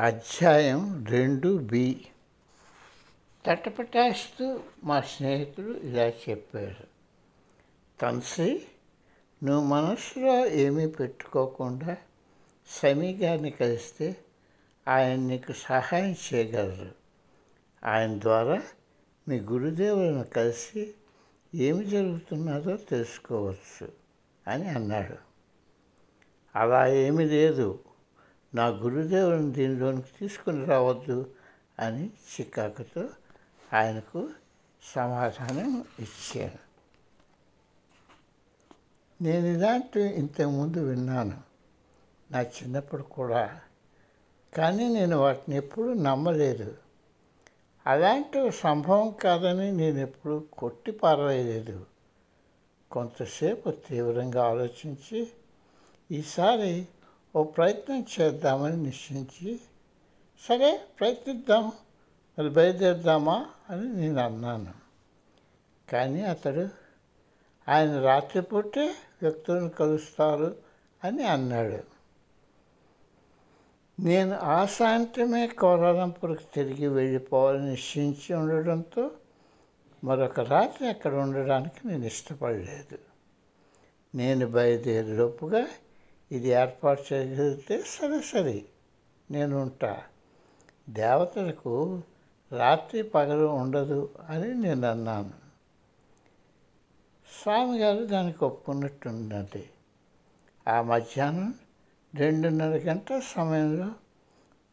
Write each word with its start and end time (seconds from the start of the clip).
అధ్యాయం 0.00 1.06
రెండు 1.06 1.58
బి. 1.58 2.06
తటపటాస్తూ 3.46 4.60
మా 4.84 5.00
స్నేహితుడు 5.00 5.70
ఇలా 5.70 6.08
చెప్పాడు. 6.08 6.86
తన్సి 8.00 8.62
నువ్వు 9.44 9.64
మనసులో 9.64 10.46
ఏమీ 10.46 10.86
పెట్టుకోకుండా 10.86 11.96
సమీ 12.68 13.14
గారిని 13.14 13.50
కలిస్తే 13.50 14.16
ఆయన 14.88 15.20
నీకు 15.20 15.52
సహాయం 15.52 16.16
చేయగలరు 16.34 16.94
ఆయన 17.84 18.20
ద్వారా 18.20 18.62
మీ 19.28 19.40
గురుదేవులను 19.40 20.24
కలిసి 20.24 20.94
ఏమి 21.54 21.84
జరుగుతున్నదో 21.84 22.76
తెలుసుకోవచ్చు 22.76 23.92
అని 24.46 24.68
అన్నాడు. 24.68 25.16
అలా 26.58 26.86
ఏమీ 26.86 27.24
లేదు. 27.24 27.78
నా 28.54 28.66
గురుదేవుని 28.66 29.52
దీనిలోనికి 29.52 30.08
తీసుకుని 30.20 30.64
రావద్దు 30.64 31.30
అని 31.78 32.06
చికాకుతో 32.06 33.08
ఆయనకు 33.72 34.30
సమాధానం 34.94 35.84
ఇచ్చాను. 36.00 36.70
నేను 39.22 39.46
ఇలాంటివి 39.46 40.14
ఇంతకుముందు 40.14 40.78
విన్నాను 40.78 41.40
నా 42.30 42.40
చిన్నప్పుడు 42.40 43.02
కూడా. 43.02 43.60
కానీ 44.54 44.88
నేను 44.88 45.16
వాటిని 45.16 45.56
ఎప్పుడూ 45.56 45.94
నమ్మలేదు. 45.94 46.76
అలాంటి 47.86 48.50
సంభవం 48.50 49.10
కాదని 49.10 49.72
నేను 49.72 49.98
ఎప్పుడు 49.98 50.48
కొట్టి 50.52 50.92
పారవేయలేదు 50.92 51.86
కొంతసేపు 52.90 53.70
తీవ్రంగా 53.70 54.44
ఆలోచించి 54.44 55.28
ఈసారి 56.10 56.88
ఓ 57.36 57.42
ప్రయత్నం 57.42 58.06
చేద్దామని 58.20 58.76
నిశ్చయించి 58.76 59.60
సరే 60.48 60.80
ప్రయత్నిద్దాం 61.00 61.72
మరి 62.38 62.50
బయలుదేరుదామా 62.50 63.46
అని 63.70 63.88
నేను 63.88 64.20
అన్నాను. 64.20 64.72
కానీ 65.90 66.22
అతడు 66.22 66.68
ఆయన 67.68 68.00
రాత్రిపూటే 68.00 68.94
వ్యక్తులను 69.22 69.68
కలుస్తారు 69.68 70.56
అని 71.04 71.24
అన్నాడు. 71.24 71.78
నేను 74.02 74.38
ఆ 74.38 74.66
సాయంత్రమే 74.66 75.46
కోలాలంపూర్కి 75.46 76.44
తిరిగి 76.54 76.88
వెళ్ళిపోవాలని 76.88 77.70
నిశ్చయించి 77.70 78.34
ఉండడంతో 78.34 79.10
మరొక 80.04 80.40
రాత్రి 80.40 80.88
అక్కడ 80.88 81.14
ఉండడానికి 81.14 81.88
నేను 81.88 82.04
ఇష్టపడలేదు. 82.04 82.98
నేను 84.14 84.46
బయలుదేరేలోపుగా 84.46 85.66
ఇది 86.32 86.48
ఏర్పాటు 86.48 87.02
చేయగలిగితే 87.12 87.82
సరే 87.86 88.20
సరే 88.20 88.64
నేను 89.30 89.62
ఉంటా. 89.62 90.02
దేవతలకు 90.90 92.02
రాత్రి 92.52 93.02
పగలు 93.02 93.46
ఉండదు 93.46 94.14
అని 94.28 94.54
నేను 94.54 94.90
అన్నాను. 94.90 95.32
స్వామి 97.42 97.78
గారు 97.78 98.04
దానికి 98.04 98.44
ఒప్పుకున్నట్టున్నది 98.44 99.70
ఆ 100.68 100.82
మధ్యాహ్నం 100.82 101.54
రెండున్నర 102.14 102.76
గంటల 102.76 103.20
సమయంలో 103.20 103.90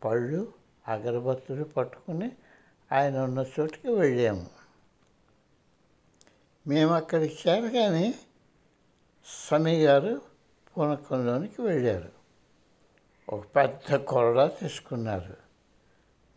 పళ్ళు 0.06 0.54
అగరబత్తులు 0.88 1.64
పట్టుకుని 1.64 2.32
ఆయన 2.92 3.18
ఉన్న 3.18 3.46
చోటుకి 3.60 3.88
వెళ్ళాము. 3.88 4.48
మేము 6.68 6.94
అక్కడికి 6.94 7.50
చేరగానే 7.50 8.14
సమీ 9.26 9.86
గారు 9.86 10.22
కొనుక్కోడానికి 10.78 11.62
వెళ్ళారు. 11.62 12.12
ఒక 13.30 13.46
పెద్ద 13.56 13.96
కొరడా 13.96 14.48
తీసుకున్నారు. 14.48 15.38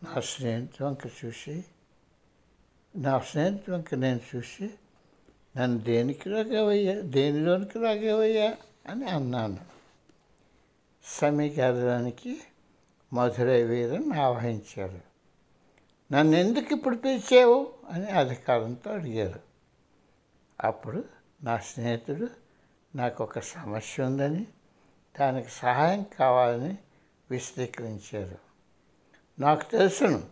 నా 0.04 0.20
స్నేహితు 0.20 0.84
వంక 0.84 1.24
చూసి 1.24 1.64
నా 2.96 3.18
స్నేహితు 3.18 3.70
వంక 3.70 3.94
నేను 3.94 4.20
చూసి 4.36 4.70
నన్ను 5.56 5.78
దేనికి 5.78 6.28
లాగేవయ్యా 6.28 7.00
దేనిలోనికి 7.00 7.78
లాగేవయ్యా 7.78 8.56
అని 8.86 9.06
అన్నాను. 9.08 9.58
సమీకరణానికి 11.04 12.40
మధురై 13.12 13.62
వీరని 13.62 14.20
ఆవహించారు. 14.20 15.00
నన్ను 16.12 16.36
ఎందుకు 16.36 16.74
ఇప్పుడు 16.74 16.96
పిలిచావు? 16.96 17.72
అని 17.90 18.06
అధికారంతో 18.06 18.90
అడిగారు. 18.90 19.40
అప్పుడు 20.64 21.04
నా 21.42 21.58
స్నేహితుడు 21.58 22.49
నాకు 22.94 23.24
ఒక 23.24 23.38
సమస్య 23.38 24.02
ఉందని 24.02 24.46
దానికి 25.20 25.48
సహాయం 25.50 26.04
కావాలని 26.18 26.78
విశదీకరించారు. 27.30 28.38
నాకు 29.40 29.70
తెలుసును 29.70 30.22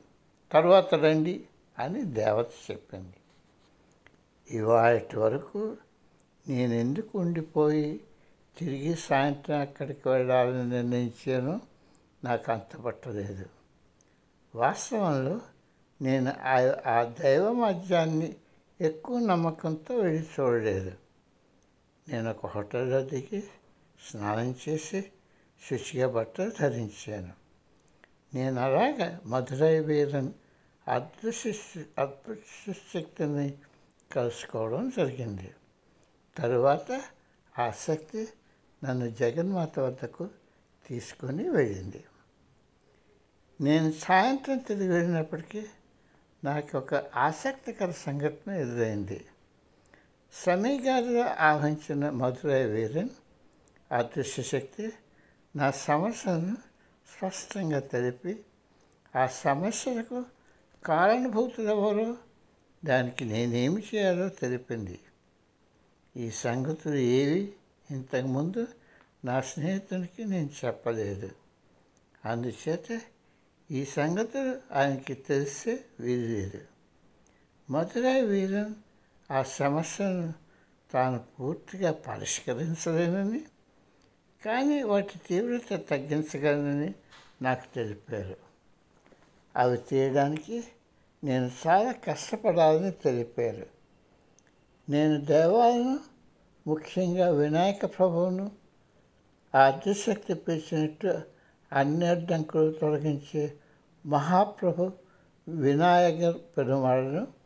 తర్వాత 0.53 0.95
రండి 0.95 1.45
అని 1.79 2.03
దేవత 2.03 2.51
చెప్పింది. 2.71 3.17
ఇవాటి 4.51 5.19
వరకు 5.19 5.77
నేను 6.49 6.75
ఎందుకు 6.75 7.19
ఉండిపోయి 7.19 8.01
తిరిగి 8.59 8.95
సాయంత్రం 8.95 9.61
అక్కడికి 9.61 10.09
వెళ్ళాలని 10.09 10.71
నిర్ణయించాను 10.71 11.61
నాకు 12.25 12.53
అంత 12.53 12.77
పట్టలేదు. 12.77 13.47
వాస్తవంలో 14.55 15.41
నేను 16.03 16.33
ఆ 16.41 16.57
ఆ 16.87 17.15
దైవ 17.21 17.53
మధ్యాన్ని 17.53 18.37
ఎక్కువ 18.81 19.19
నమ్మకంతో 19.19 19.95
వెళ్ళి 19.95 20.27
చూడలేదు. 20.41 20.93
నేను 22.09 22.31
ఒక 22.31 22.47
హోటల్లో 22.47 23.05
దిగి 23.05 23.41
స్నానం 24.11 24.55
చేసి 24.69 25.11
శుచిగా 25.71 26.09
బట్టలు 26.09 26.51
ధరించాను. 26.61 27.33
నేను 28.35 28.61
అలాగ 28.61 29.19
మధురై 29.27 29.81
వీరన్ 29.81 30.33
అదృశ్య 30.89 31.53
అదృశ్య 31.99 32.73
శక్తిని 32.73 33.55
కలుసుకోవడం 34.13 34.89
జరిగింది. 34.89 35.55
తరువాత 36.37 37.03
ఆసక్తి 37.59 38.29
నన్ను 38.85 39.11
జగన్మాత 39.11 39.79
వద్దకు 39.79 40.29
తీసుకొని 40.87 41.49
వెళ్ళింది. 41.49 42.05
నేను 43.61 43.93
సాయంత్రం 43.93 44.59
తిరిగి 44.59 44.89
వెళ్ళినప్పటికీ 44.89 45.67
నాకు 46.45 46.79
ఒక 46.79 46.95
ఆసక్తికర 46.95 47.91
సంఘటన 47.91 48.51
ఎదురైంది. 48.53 49.25
సమీ 50.33 50.81
గారిలో 50.81 51.25
ఆవహించిన 51.25 52.11
మధురై 52.11 52.66
వీరన్ 52.66 53.09
అదృశ్యశక్తి 53.93 54.93
నా 55.56 55.71
సమస్యను 55.71 56.56
స్పష్టంగా 57.19 57.81
తెలిపి 57.81 58.44
ఆ 59.17 59.27
సమస్యలకు 59.27 60.25
కారణభూతులు 60.84 61.71
ఎవరో? 61.71 62.17
దానికి 62.84 63.25
నేనేమి 63.25 63.83
చేయాలో 63.94 64.28
తెలిపింది. 64.28 65.00
ఈ 66.17 66.31
సంగతులు 66.31 66.94
ఏవి? 66.94 67.53
ఇంతకుముందు 67.91 68.67
నా 69.25 69.41
స్నేహితునికి 69.41 70.25
నేను 70.25 70.50
చెప్పలేదు. 70.65 71.31
అందుచేత 72.25 73.00
ఈ 73.71 73.84
సంగతులు 73.84 74.61
ఆయనకి 74.72 75.15
తెలిసే 75.15 75.84
లేదు 76.00 76.61
మధురై 77.71 78.21
వీరన్ 78.21 78.75
ఆ 79.31 79.43
సమస్యను 79.43 80.33
తాను 80.93 81.19
పూర్తిగా 81.19 81.93
పరిష్కరించలేనని 81.93 83.41
కానీ 84.44 84.83
వాటి 84.83 85.19
తీవ్రత 85.27 85.89
తగ్గించగలనని 85.91 86.94
నాకు 87.43 87.75
తెలిపారు. 87.75 88.37
అవి 89.56 89.77
తీయడానికి 89.77 90.65
నేను 91.25 91.50
చాలా 91.67 91.93
కష్టపడాలని 91.93 92.91
తెలిపారు. 92.91 93.67
నేను 94.88 95.21
దేవాలను 95.21 96.00
ముఖ్యంగా 96.67 97.31
వినాయక 97.31 97.99
ప్రభువును 97.99 98.50
ఆదిశక్తి 99.55 100.34
పిలిచినట్టు 100.34 101.21
అన్ని 101.72 102.06
అడ్డంకులు 102.06 102.73
తొలగించే 102.73 103.56
మహాప్రభు 104.06 104.93
వినాయక 105.49 106.31
పెరుమాళను 106.31 107.38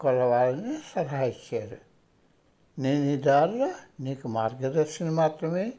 కొలవాలని 0.00 0.78
సలహా 0.94 1.22
ఇచ్చారు. 1.22 1.76
నేను 2.78 3.04
ఈ 3.04 3.16
దారిలో 3.16 3.72
నీకు 4.00 4.28
మార్గదర్శనం 4.28 5.16
మాత్రమే 5.16 5.72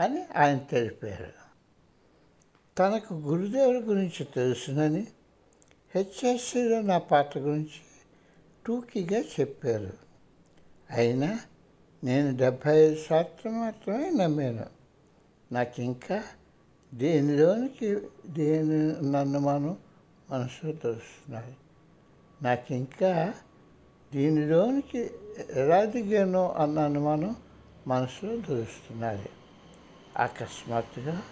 అని 0.00 0.24
ఆయన 0.36 0.58
తెలిపారు. 0.58 1.42
తనకు 2.78 3.14
గురుదేవుల 3.14 3.80
గురించి 3.84 4.24
తెలుసునని 4.24 5.06
హెచ్ఎస్సిలో 5.94 6.80
నా 6.80 6.98
పాత్ర 6.98 7.40
గురించి 7.40 7.80
టూకీగా 8.66 9.18
చెప్పారు. 9.40 9.92
అయినా 10.90 11.40
నేను 12.04 12.36
డెబ్భై 12.36 12.76
ఐదు 12.76 12.96
శాతం 12.96 13.60
మాత్రమే 13.60 14.10
నమ్మాను. 14.10 14.66
నాకు 15.52 15.82
ఇంకా 15.82 16.22
దేనిలోనికి 16.94 18.00
దేని 18.26 19.12
నన్ను 19.12 19.38
మనం 19.38 19.76
మనసు 20.30 20.72
తెలుస్తున్నాయి? 20.72 21.56
నాకు 22.42 22.74
ఇంకా 22.74 23.34
దీనిలోనికి 24.12 25.10
ఎలా 25.50 25.84
దిగానో 25.84 26.52
అన్న 26.52 26.78
అనుమానం 26.78 27.36
మనసులో 27.86 28.36
తెలుస్తున్నది 28.36 29.28
అకస్మాత్తుగా 30.16 31.22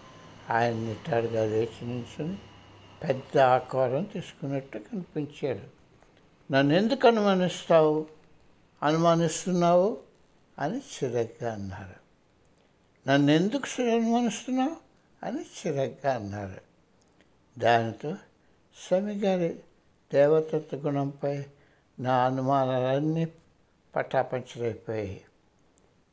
ఆయన 0.50 0.75
నిటారుగా 0.75 1.44
లేచి 1.44 1.87
నిల్చుని 1.87 2.38
పెద్ద 3.03 3.38
ఆకారం 3.38 4.05
తీసుకున్నట్టు 4.05 4.79
కనిపించాడు. 4.79 5.61
నన్ను 6.53 6.75
ఎందుకు 6.75 7.09
అనుమానిస్తావు? 7.09 8.06
అనుమానిస్తున్నావు? 8.82 9.99
అని 10.59 10.79
చిరగ్గా 10.79 11.53
అన్నారు. 11.53 11.94
నన్ను 13.11 13.31
ఎందుకు 13.31 13.82
అనుమానిస్తున్నావు? 13.82 14.77
అని 15.23 15.41
చిరగ్గా 15.41 16.15
అన్నారు. 16.15 16.61
దానితో 17.61 18.12
స్వామిగారి 18.88 19.61
దేవతత్వ 20.12 20.79
గుణంపై 20.79 21.44
నా 22.00 22.26
అనుమానాలన్నీ 22.26 23.29
పటాపంచలైపోయాయి. 23.97 25.25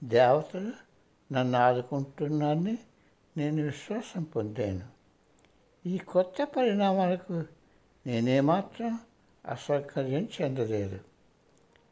దేవతలు 0.03 0.71
నన్ను 1.33 1.57
ఆదుకుంటున్నారని 1.59 2.77
నేను 3.37 3.63
విశ్వాసం 3.63 4.23
పొందాను. 4.23 4.83
ఈ 5.85 5.97
కొత్త 5.97 6.43
పరిణామాలకు 6.43 7.43
నేనేమాత్రం 8.07 8.99
అసౌకర్యం 9.45 10.29
చెందలేదు. 10.41 10.99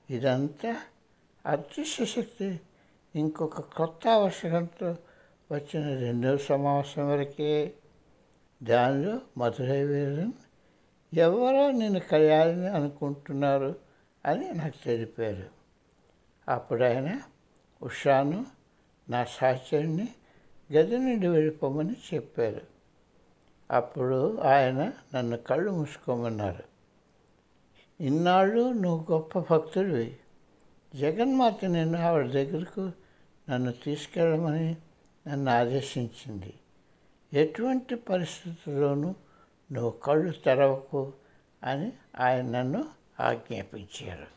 ఇదంతా 0.09 0.81
అదృశ్య 1.45 2.06
శక్తి 2.06 2.59
ఇంకొక 3.15 3.62
కొత్త 3.62 4.07
అవసరంతో 4.07 4.98
వచ్చిన 5.51 6.00
రెండవ 6.00 6.38
సమావేశం 6.38 7.09
వరకే. 7.09 7.74
దానిలో 8.63 9.19
మధురై 9.38 9.83
వీరన్ 9.83 10.31
ఎవరో 11.15 11.71
నేను 11.71 12.00
కళ్యాణి 12.00 12.67
అనుకుంటున్నారు 12.67 13.75
అని 14.25 14.53
నాకు 14.53 14.85
తెలిపారు. 14.85 15.44
అప్పుడు 16.51 16.83
ఆయన 16.83 17.21
ఉషాను 17.83 18.45
నా 19.09 19.23
సహచరిని 19.23 20.07
గది 20.73 20.97
నుండి 20.97 21.27
వెళ్ళిపోమని 21.27 21.95
చెప్పారు. 22.13 22.62
అప్పుడు 23.71 24.38
ఆయన 24.38 24.94
నన్ను 25.15 25.38
కళ్ళు 25.38 25.71
మూసుకోమన్నారు. 25.71 26.63
ఇన్నాళ్ళు 28.03 28.71
నువ్వు 28.73 29.13
గొప్ప 29.13 29.39
భక్తుడివి. 29.39 30.17
జగన్మాత 30.95 31.65
నేను 31.65 31.97
ఆవిడ 31.97 32.27
దగ్గరకు 32.27 32.91
నన్ను 33.50 33.71
తీసుకెళ్ళమని 33.71 34.77
నన్ను 35.27 35.51
ఆదేశించింది. 35.51 36.53
ఎటువంటి 37.33 37.95
పరిస్థితుల్లోనూ 37.95 39.15
నువ్వు 39.71 39.91
కళ్ళు 39.91 40.31
తెరవకు 40.31 41.13
అని 41.63 41.94
ఆయన 42.19 42.45
నన్ను 42.45 42.85
ఆజ్ఞాపించారు. 43.19 44.34